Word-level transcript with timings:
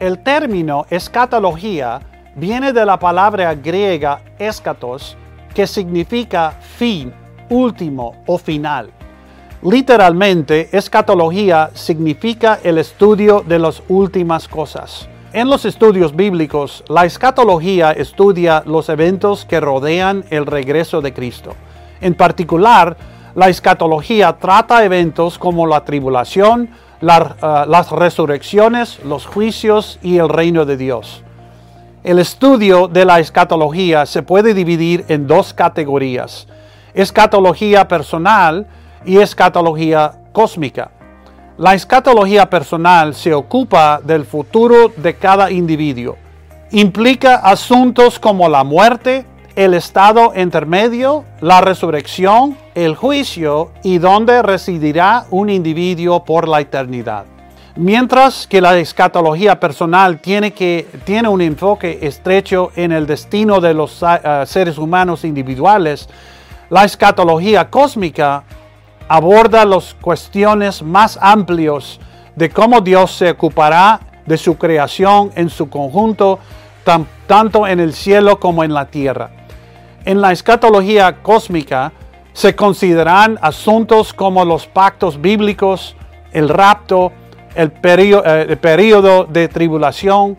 El 0.00 0.20
término 0.20 0.86
escatología 0.88 2.00
viene 2.34 2.72
de 2.72 2.86
la 2.86 2.98
palabra 2.98 3.54
griega 3.54 4.22
eschatos, 4.38 5.14
que 5.52 5.66
significa 5.66 6.52
fin, 6.58 7.12
último 7.50 8.14
o 8.26 8.38
final. 8.38 8.90
Literalmente, 9.60 10.70
escatología 10.72 11.68
significa 11.74 12.60
el 12.64 12.78
estudio 12.78 13.44
de 13.46 13.58
las 13.58 13.82
últimas 13.90 14.48
cosas. 14.48 15.06
En 15.34 15.50
los 15.50 15.66
estudios 15.66 16.16
bíblicos, 16.16 16.82
la 16.88 17.04
escatología 17.04 17.92
estudia 17.92 18.62
los 18.64 18.88
eventos 18.88 19.44
que 19.44 19.60
rodean 19.60 20.24
el 20.30 20.46
regreso 20.46 21.02
de 21.02 21.12
Cristo. 21.12 21.54
En 22.00 22.14
particular, 22.14 22.96
la 23.34 23.50
escatología 23.50 24.38
trata 24.38 24.82
eventos 24.82 25.38
como 25.38 25.66
la 25.66 25.84
tribulación, 25.84 26.70
la, 27.00 27.36
uh, 27.66 27.70
las 27.70 27.90
resurrecciones, 27.90 29.00
los 29.04 29.26
juicios 29.26 29.98
y 30.02 30.18
el 30.18 30.28
reino 30.28 30.64
de 30.64 30.76
Dios. 30.76 31.22
El 32.02 32.18
estudio 32.18 32.88
de 32.88 33.04
la 33.04 33.20
escatología 33.20 34.06
se 34.06 34.22
puede 34.22 34.54
dividir 34.54 35.04
en 35.08 35.26
dos 35.26 35.52
categorías, 35.52 36.46
escatología 36.94 37.86
personal 37.88 38.66
y 39.04 39.18
escatología 39.18 40.12
cósmica. 40.32 40.90
La 41.58 41.74
escatología 41.74 42.48
personal 42.48 43.14
se 43.14 43.34
ocupa 43.34 44.00
del 44.02 44.24
futuro 44.24 44.90
de 44.96 45.14
cada 45.16 45.50
individuo. 45.50 46.16
Implica 46.70 47.36
asuntos 47.36 48.18
como 48.18 48.48
la 48.48 48.64
muerte, 48.64 49.26
el 49.60 49.74
estado 49.74 50.32
intermedio, 50.34 51.26
la 51.42 51.60
resurrección, 51.60 52.56
el 52.74 52.96
juicio 52.96 53.72
y 53.82 53.98
donde 53.98 54.40
residirá 54.40 55.26
un 55.28 55.50
individuo 55.50 56.24
por 56.24 56.48
la 56.48 56.62
eternidad. 56.62 57.26
Mientras 57.76 58.46
que 58.46 58.62
la 58.62 58.78
escatología 58.78 59.60
personal 59.60 60.18
tiene, 60.18 60.54
que, 60.54 60.88
tiene 61.04 61.28
un 61.28 61.42
enfoque 61.42 61.98
estrecho 62.00 62.72
en 62.74 62.90
el 62.90 63.06
destino 63.06 63.60
de 63.60 63.74
los 63.74 64.02
uh, 64.02 64.46
seres 64.46 64.78
humanos 64.78 65.26
individuales, 65.26 66.08
la 66.70 66.86
escatología 66.86 67.68
cósmica 67.68 68.44
aborda 69.08 69.66
las 69.66 69.92
cuestiones 69.92 70.82
más 70.82 71.18
amplios 71.20 72.00
de 72.34 72.48
cómo 72.48 72.80
Dios 72.80 73.12
se 73.12 73.28
ocupará 73.28 74.00
de 74.24 74.38
su 74.38 74.56
creación 74.56 75.32
en 75.34 75.50
su 75.50 75.68
conjunto, 75.68 76.38
tan, 76.82 77.06
tanto 77.26 77.66
en 77.66 77.78
el 77.78 77.92
cielo 77.92 78.40
como 78.40 78.64
en 78.64 78.72
la 78.72 78.86
tierra. 78.86 79.32
En 80.04 80.20
la 80.20 80.32
escatología 80.32 81.22
cósmica 81.22 81.92
se 82.32 82.56
consideran 82.56 83.38
asuntos 83.42 84.14
como 84.14 84.44
los 84.44 84.66
pactos 84.66 85.20
bíblicos, 85.20 85.94
el 86.32 86.48
rapto, 86.48 87.12
el, 87.54 87.70
período, 87.70 88.22
eh, 88.24 88.56
periodo 88.56 89.24
de 89.24 89.48
tribulación, 89.48 90.36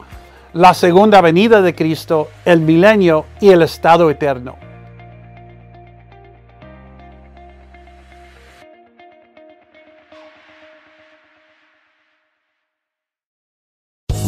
la 0.54 0.74
segunda 0.74 1.22
venida 1.22 1.62
de 1.62 1.76
Cristo, 1.76 2.30
el 2.44 2.62
milenio 2.62 3.26
y 3.40 3.50
el 3.50 3.62
estado 3.62 4.10
eterno. 4.10 4.56